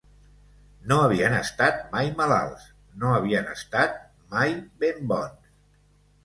No 0.91 0.95
havien 1.01 1.35
estat 1.39 1.83
mai 1.91 2.09
malalts; 2.21 2.63
no 3.05 3.13
havien 3.19 3.51
estat 3.53 4.01
mai 4.33 4.57
ben 4.87 4.99
bons 5.15 5.55